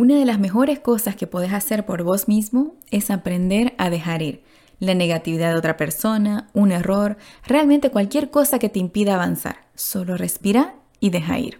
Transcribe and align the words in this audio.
Una 0.00 0.18
de 0.18 0.24
las 0.24 0.38
mejores 0.38 0.78
cosas 0.78 1.14
que 1.14 1.26
puedes 1.26 1.52
hacer 1.52 1.84
por 1.84 2.04
vos 2.04 2.26
mismo 2.26 2.72
es 2.90 3.10
aprender 3.10 3.74
a 3.76 3.90
dejar 3.90 4.22
ir 4.22 4.42
la 4.78 4.94
negatividad 4.94 5.50
de 5.50 5.58
otra 5.58 5.76
persona, 5.76 6.48
un 6.54 6.72
error, 6.72 7.18
realmente 7.46 7.90
cualquier 7.90 8.30
cosa 8.30 8.58
que 8.58 8.70
te 8.70 8.78
impida 8.78 9.16
avanzar. 9.16 9.56
Solo 9.74 10.16
respira 10.16 10.74
y 11.00 11.10
deja 11.10 11.38
ir. 11.38 11.59